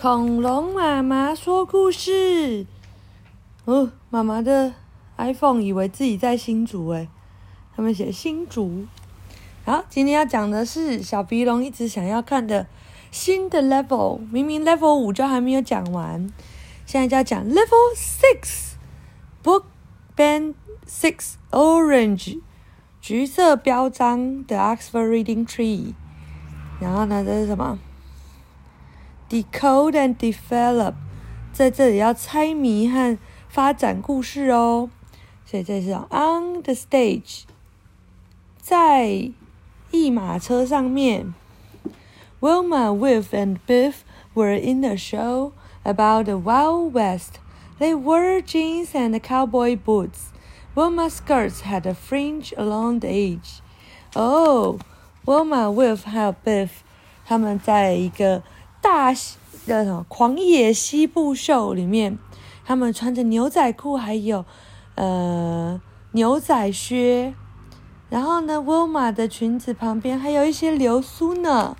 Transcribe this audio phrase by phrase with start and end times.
[0.00, 2.64] 恐龙妈妈说故事。
[3.66, 4.72] 哦，妈妈的
[5.18, 7.06] iPhone 以为自己在新竹诶，
[7.76, 8.86] 他们写新竹。
[9.66, 12.66] 好，今天要讲的是小鼻龙一直想要看的
[13.10, 16.32] 新的 level，明明 level 五就还没有讲完，
[16.86, 19.64] 现在就要讲 level six，book
[20.16, 20.54] band
[20.88, 22.40] six orange，
[23.02, 25.92] 橘色标章的 Oxford Reading Tree。
[26.80, 27.78] 然后呢，这是什么
[29.29, 30.93] ？Decode and develop，
[31.51, 34.89] 在这里要猜谜和发展故事哦。
[35.45, 37.43] 所以这是 on the stage，
[38.59, 39.31] 在
[39.91, 41.33] 一马车上面。
[42.41, 47.39] Wilma, Wilf, and Biff were in a show about the Wild West.
[47.79, 50.31] They wore jeans and cowboy boots.
[50.75, 53.61] Wilma's skirts had a fringe along the edge.
[54.13, 54.79] Oh,
[55.25, 56.69] Wilma, Wilf 还有 Biff，
[57.25, 58.43] 他们在一个
[58.81, 59.11] 大
[59.65, 62.17] 的什么狂野西部秀里面，
[62.65, 64.45] 他们穿着牛仔裤，还有
[64.95, 67.33] 呃牛仔靴。
[68.09, 71.75] 然后呢，Wilma 的裙子旁边还有一些流苏呢。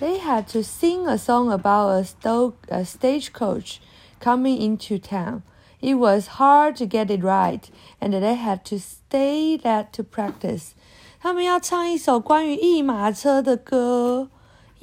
[0.00, 3.76] They had to sing a song about a, sto a stagecoach
[4.20, 5.42] coming into town.
[5.80, 7.62] It was hard to get it right,
[8.00, 10.70] and they had to stay that to practice.
[11.20, 14.28] 他们要唱一首关于一马车的歌。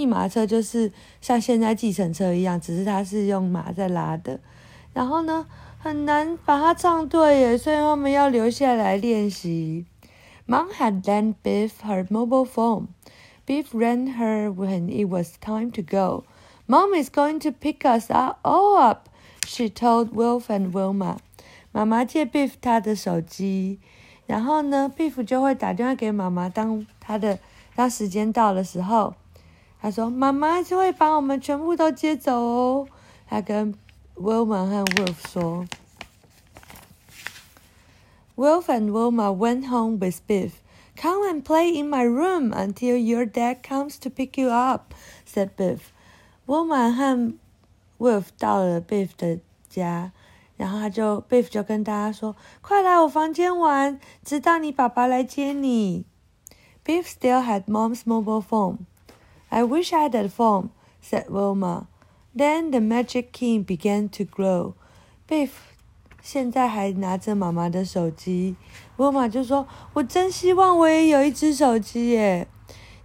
[0.01, 4.41] 一马车就是像现在计程车一样，只是它是用马在拉的。
[4.95, 5.47] 然后呢，
[5.79, 9.85] 很难把它唱对耶，所以他们要留下来练习。
[10.47, 12.87] Mom had lent Biff her mobile phone.
[13.47, 16.25] Biff ran her when it was time to go.
[16.67, 18.11] Mom is going to pick us
[18.43, 19.09] all up,
[19.47, 21.19] she told Wilf and Wilma.
[21.73, 23.79] 妈妈借 Biff 他的手机，
[24.27, 27.39] 然后呢，Biff 就会打电话给妈妈，当他的
[27.77, 29.15] 当时间到的时候。
[29.82, 32.88] 他说：“妈妈就会把我们全部都接走哦。”
[33.30, 33.74] 他跟
[34.16, 35.66] Wilma 和 Wolf 说。
[38.36, 40.52] Wolf and Wilma went home with Biff.
[40.98, 44.94] Come and play in my room until your dad comes to pick you up,"
[45.26, 45.80] said Biff.
[46.46, 47.34] Wilma 和
[48.00, 50.12] Wolf 到了 Biff 的家，
[50.58, 56.06] 然后他就 Biff 就跟大家说：“快来我房间玩，直到你爸爸来接你。”
[56.86, 58.80] Biff still had Mom's mobile phone.
[59.50, 60.70] I wish I had a phone,
[61.02, 61.88] said Wilma.
[62.36, 64.74] Then the magic key began to glow.
[65.28, 65.50] Biff
[66.22, 68.56] 现在还拿着妈妈的手机，
[68.98, 72.48] Wilma 就说：“我真希望我也有一只手机耶。”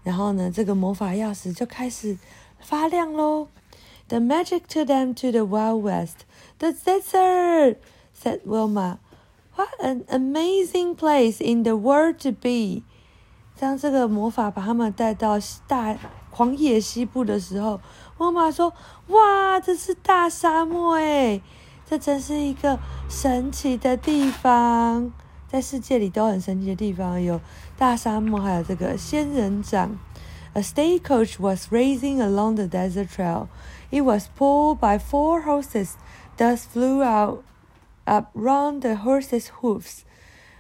[0.03, 2.19] 然后呢，这个魔法钥匙就开始
[2.59, 3.49] 发亮喽。
[4.09, 6.25] The magic took them to the Wild West,
[6.59, 7.77] the desert,
[8.13, 8.99] said Wilma.
[9.55, 12.83] What an amazing place in the world to be!
[13.59, 15.39] 当这个魔法把他们带到
[15.69, 15.95] 大
[16.36, 17.80] 狂野西部的时候，
[18.18, 18.74] 妈妈说
[19.08, 21.42] ：“哇，这是大沙漠诶，
[21.90, 25.14] 这真是一个神奇的地方，
[25.48, 27.40] 在世界里都很神奇的地方，有
[27.78, 29.98] 大沙漠，还有这个仙人掌。”
[30.52, 33.48] A stagecoach was racing along the desert trail.
[33.90, 35.92] It was pulled by four horses.
[36.36, 37.44] Dust flew out
[38.04, 40.00] up round the horses' hoofs.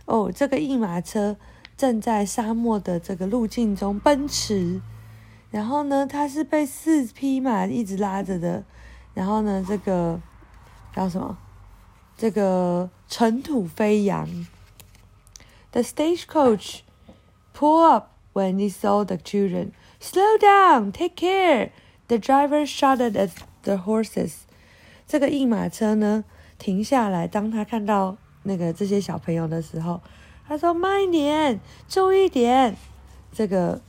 [0.05, 1.35] 哦，这个一马车
[1.75, 4.79] 正在沙漠的这个路径中奔驰。
[5.55, 8.65] 然后呢，它是被四匹马一直拉着的。
[9.13, 10.19] 然后呢，这个
[10.93, 11.37] 叫什么？
[12.17, 14.27] 这个尘土飞扬。
[15.71, 16.79] The stagecoach
[17.57, 19.71] pull up when he saw the children.
[20.01, 21.69] Slow down, take care.
[22.09, 23.29] The driver shouted at
[23.63, 24.39] the horses.
[25.07, 26.25] 这个一马车呢，
[26.59, 30.01] 停下来，当他看到那个这些小朋友的时候，
[30.45, 32.75] 他说：“慢一点，注意点。”
[33.31, 33.81] 这个。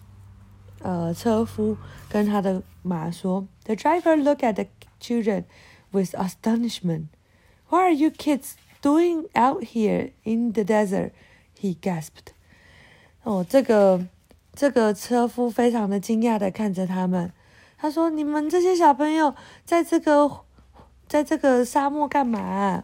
[0.85, 1.77] 呃，车夫
[2.09, 4.65] 跟他的马说：“The driver looked at the
[4.99, 5.45] children
[5.91, 7.07] with astonishment.
[7.69, 11.11] What are you kids doing out here in the desert?”
[11.59, 12.33] He gasped.
[13.23, 14.07] 哦，这个
[14.53, 17.31] 这个车夫非常的惊讶的看着他们。
[17.77, 19.35] 他说：“你们这些小朋友
[19.65, 20.41] 在这个
[21.07, 22.83] 在这个沙漠干嘛？”“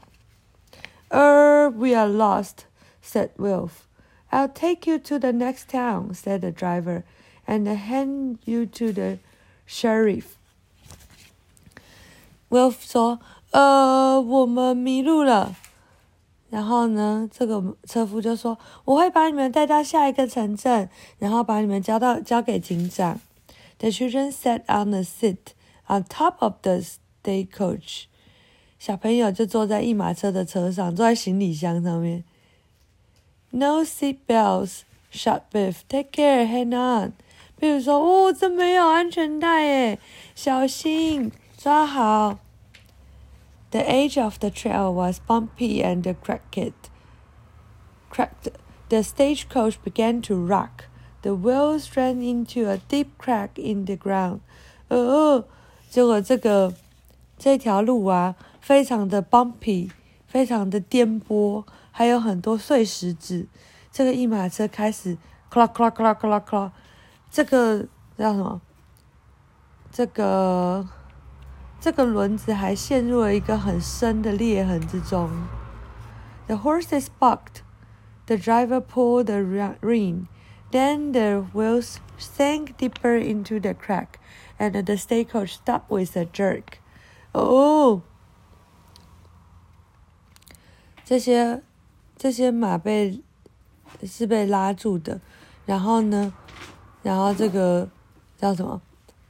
[1.09, 2.65] Er, we are lost,”
[3.03, 3.87] said Wolf.
[4.29, 7.03] “I'll take you to the next town,” said the driver
[7.45, 9.17] and hand you to the
[9.67, 10.23] sheriff.
[12.49, 15.55] Wolf 说：“呃，我们迷路了。”
[16.49, 20.89] 然后呢，这个车夫就说：“我会把你们带到下一个城镇，
[21.19, 23.19] 然后把你们交到交给警长。”
[23.79, 25.53] The children sat on a seat
[25.87, 28.05] on top of the stagecoach.
[28.79, 32.23] 小朋友就坐在一马车的车上，坐在行李箱上面。
[33.49, 34.81] No seat belts,
[35.11, 35.81] shot Biff.
[35.87, 37.13] Take care, hang on.
[37.62, 39.98] 比如说，哦，这没有安全带诶，
[40.34, 42.40] 小心抓好。
[43.70, 46.72] The edge of the trail was bumpy and cracked.
[48.10, 48.50] Cracked.
[48.88, 50.86] The stagecoach began to rock.
[51.20, 54.40] The wheels ran into a deep crack in the ground.
[54.88, 55.44] 哦，
[55.88, 56.74] 结果这个
[57.38, 59.92] 这条路啊，非常的 bumpy，
[60.26, 61.62] 非常的颠簸，
[61.92, 63.46] 还有很多碎石子。
[63.92, 65.16] 这个一马车开始
[65.48, 66.70] clack clack clack clack clack。
[67.32, 67.88] 这个
[68.18, 68.60] 叫什么？
[69.90, 70.86] 这个
[71.80, 75.30] 这个轮子还陷入了一个很深的裂痕之中。
[76.46, 77.62] The horses bucked.
[78.26, 79.42] The driver pulled the
[79.80, 80.26] rein.
[80.70, 84.20] Then the wheels sank deeper into the crack,
[84.58, 86.78] and the stagecoach stopped with a jerk.
[87.32, 88.02] 哦，
[91.04, 91.62] 这些
[92.16, 93.22] 这些马被
[94.04, 95.20] 是被拉住的，
[95.64, 96.34] 然后呢？
[97.02, 97.88] 然后这个
[98.36, 98.80] 叫什么？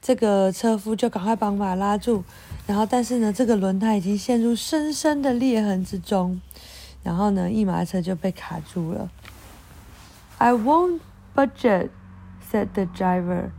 [0.00, 2.24] 这个车夫就赶快把马拉住。
[2.66, 6.40] 然后，但是呢，这个轮胎已经陷入深深的裂痕之中。
[7.02, 9.10] 然后呢，一马车就被卡住了。
[10.38, 11.00] I won't
[11.34, 11.90] budget,
[12.50, 13.50] said the driver.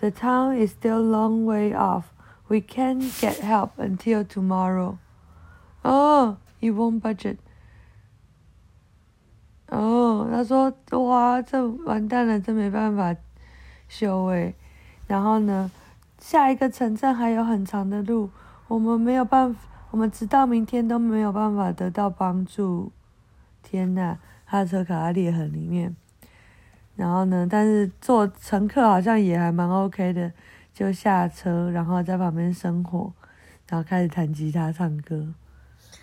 [0.00, 2.04] The town is still a long way off.
[2.48, 4.98] We can't get help until tomorrow.
[5.82, 7.36] Oh, you won't budget.
[9.68, 13.14] 哦，他说：“哇，这完蛋了，真没办法。”
[13.88, 14.54] 修诶，
[15.06, 15.70] 然后呢，
[16.18, 18.30] 下一个城镇还有很长的路，
[18.68, 19.60] 我们没有办法，
[19.90, 22.90] 我们直到明天都没有办法得到帮助。
[23.62, 25.94] 天呐，他的车卡在裂痕里面。
[26.96, 30.32] 然后呢，但是坐乘客好像也还蛮 OK 的，
[30.72, 33.12] 就下车，然后在旁边生火，
[33.68, 35.34] 然后开始弹吉他唱歌。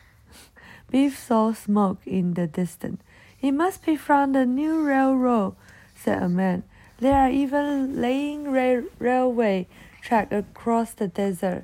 [0.91, 2.97] Beef saw smoke in the distance.
[3.39, 5.53] It must be from the new railroad,"
[5.95, 6.63] said a man.
[7.01, 9.65] They are even laying rail railway
[10.03, 11.63] track across the desert.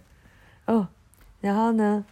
[0.65, 0.87] 哦，
[1.41, 2.05] 然后呢，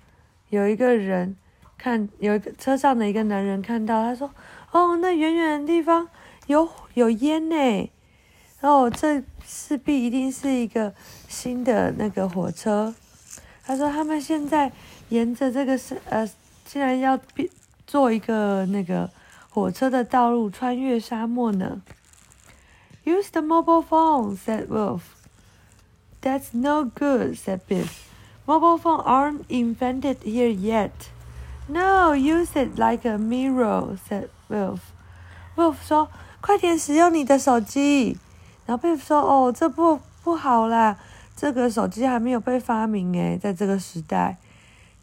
[0.49, 1.35] 有一个人
[1.75, 4.29] 看，有一个车上的一个男人看到，他说
[4.71, 6.07] ：“哦，那远远的地方
[6.45, 7.91] 有有烟呢。
[8.61, 10.93] 哦，这势必一定是一个
[11.27, 12.93] 新的那个火车。”
[13.65, 14.71] 他说：“他们现在
[15.09, 16.29] 沿着这个是呃，
[16.63, 17.19] 竟然要
[17.87, 19.09] 做一个那个
[19.49, 21.81] 火车的道路，穿越沙漠呢。”
[23.05, 25.15] Use the mobile phone, said Wolf.
[26.21, 28.09] That's no good, said Biff.
[28.47, 31.09] Mobile phones aren't invented here yet.
[31.67, 34.79] No, use it like a mirror, said Wolf.
[35.55, 36.09] Wolf 说
[36.41, 38.17] ：“快点使用你的手机。”
[38.65, 40.97] 然后 Biff 说：“哦，这不不好啦，
[41.35, 44.37] 这个手机还没有被发明诶，在这个时代。”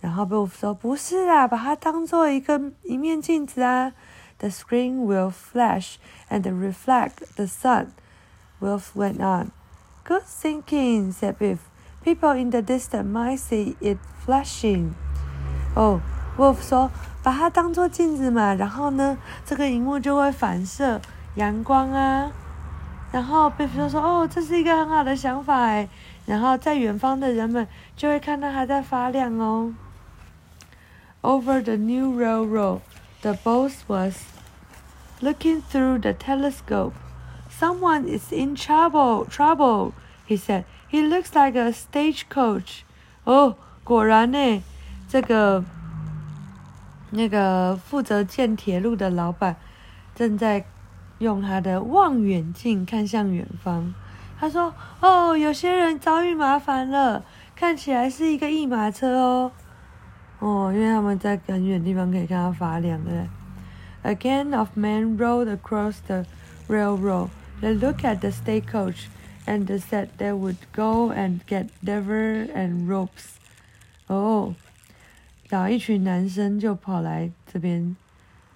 [0.00, 3.92] 然后 Wolf 说：“不是啦，把它当做一个一面镜子啊。”
[4.41, 5.97] The screen will flash
[6.29, 7.93] and reflect the sun.
[8.59, 9.51] Wolf went on.
[10.03, 11.59] Good thinking, said Biff.
[12.03, 14.93] People in the distance might see it flashing.
[15.75, 15.99] 哦，
[16.37, 16.91] Wolf 说，
[17.23, 21.01] 把它当做镜子嘛，然后呢，这个荧幕就会反射
[21.35, 22.31] 阳光啊。
[23.11, 25.89] 然后 Biff 就说，哦，这是一个很好的想法哎。
[26.25, 29.73] 然后在远方的人们就会看到它在发亮哦。
[31.21, 32.79] Over the new railroad,
[33.22, 34.24] The boss was
[35.20, 36.92] looking through the telescope.
[37.48, 39.92] Someone is in trouble, trouble,
[40.26, 40.64] he said.
[40.90, 42.82] He looks like a stagecoach.
[43.24, 44.62] 哦，果然呢，
[45.08, 45.64] 这个
[47.10, 49.56] 那个负责建铁路的老板
[50.14, 50.64] 正在
[51.18, 53.94] 用他的望远镜看向远方。
[54.40, 59.52] 他说：“哦，有些人遭遇麻烦了，看起来是一个一马车哦。
[60.42, 63.28] 哦，因为他们在很远的地方可以看到发亮的。”
[64.02, 66.26] A gang of men rode across the
[66.66, 67.28] railroad.
[67.60, 69.06] They looked at the stagecoach
[69.46, 73.36] and the said they would go and get lever and ropes.
[74.08, 74.56] 哦，
[75.48, 77.94] 然后一群男生就跑来这边，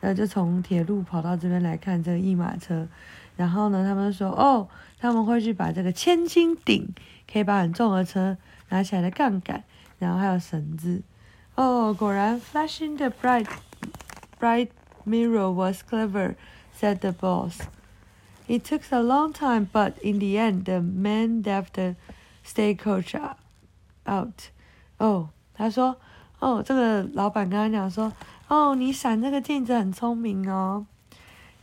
[0.00, 2.88] 呃，就从铁路跑到这边来看这个一马车。
[3.36, 4.66] 然后呢，他们说，哦，
[4.98, 6.92] 他们会去把这个千斤顶，
[7.32, 8.36] 可以把很重的车
[8.70, 9.62] 拿起来的杠杆，
[10.00, 11.02] 然后还有绳子。
[11.55, 13.47] 哦，果然，flashing the bright,
[14.39, 14.69] bright
[15.05, 16.35] Mirror was clever,
[16.79, 17.59] said the boss.
[18.47, 21.95] It took a long time, but in the end, the man left the
[22.45, 23.15] stagecoach
[24.05, 24.49] out.
[24.97, 25.97] 哦，他说，
[26.39, 28.11] 哦，这个老板跟他讲说，
[28.47, 30.85] 哦，你闪这个镜子很聪明哦。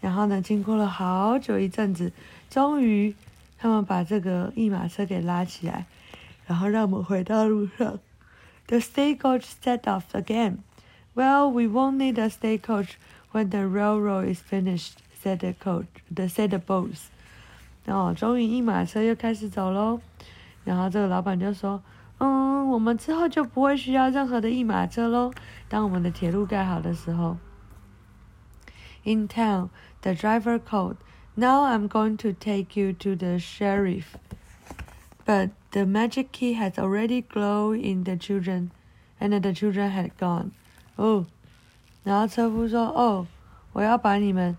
[0.01, 2.13] 然后呢，经过了好久一阵子，
[2.49, 3.15] 终于
[3.59, 5.87] 他们把这个一马车给拉起来，
[6.47, 7.99] 然后让我们回到路上。
[8.67, 10.63] The stagecoach set off again.
[11.15, 12.99] Well, we won't need a stagecoach
[13.33, 17.09] when the railroad is finished, said the coach, the said the boss.
[17.85, 20.01] 然后终于一马车又开始走喽。
[20.65, 25.33] 然后这个老板就说：“嗯，我们之后就不会需要任何的一马车喽。
[25.69, 27.39] 当我们的铁路盖好的时候。”
[29.05, 29.71] In town,
[30.03, 30.97] the driver called.
[31.35, 34.17] Now I'm going to take you to the sheriff.
[35.25, 38.70] But the magic key has already glowed in the children,
[39.20, 40.52] and the children had gone.
[40.96, 41.26] Oh,
[42.06, 43.28] 然后车夫说：“哦，
[43.74, 44.56] 我要把你们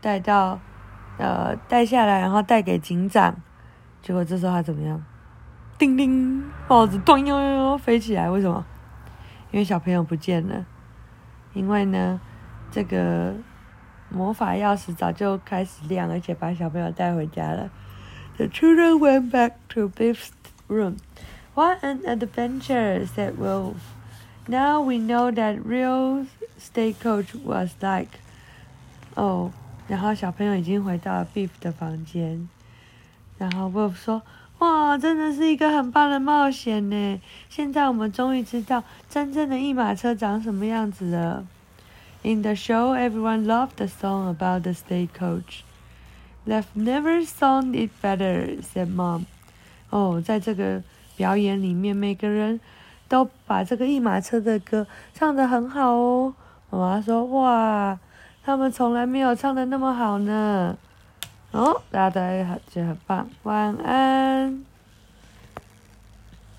[0.00, 0.58] 带到，
[1.18, 3.36] 呃，带下来，然后带给警长。”
[4.02, 5.00] 结果这时候他怎么样？
[5.78, 8.28] 叮叮，帽子咚呦呦飞起来。
[8.28, 8.66] 为什么？
[9.52, 10.66] 因为小朋友不见了。
[11.54, 12.20] 因为呢，
[12.72, 13.34] 这个。
[14.08, 17.68] 魔法钥匙早就开始亮，而且把小朋友带回家了。
[18.36, 20.28] The children went back to Biff's
[20.67, 20.97] room.
[21.53, 23.05] What an adventure!
[23.05, 23.77] said Wolf.
[24.47, 26.25] Now we know that real
[26.57, 28.19] stagecoach was like.
[29.15, 29.51] 哦，
[29.87, 32.47] 然后小朋友已经回到了 Biff 的房间。
[33.37, 37.19] 然后 Wolf 说：“哇，真的是一个很棒的冒险呢！
[37.49, 41.45] 现在我们终于知道真正的一马车长什么样子了。”
[42.23, 45.63] In the show, everyone loved the song about the stagecoach.
[46.45, 49.25] They've never sung it better," said Mom.
[49.90, 50.82] 哦，在这个
[51.16, 52.60] 表演里面，每个人
[53.08, 56.34] 都把这个一马车的歌唱得很好哦。
[56.70, 57.98] 妈妈说：“哇，
[58.44, 60.76] 他们从来没有唱的那么好呢。”
[61.52, 62.20] 哦，大家都
[62.68, 63.28] 觉得很棒。
[63.44, 64.64] 晚安。